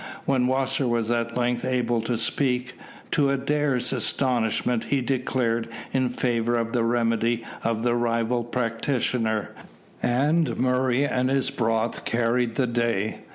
[0.25, 2.73] When Wasser was at length able to speak,
[3.11, 9.51] to Adair's astonishment he declared in favour of the remedy of the rival practitioner,
[10.01, 13.19] and Murray and his broth carried the day.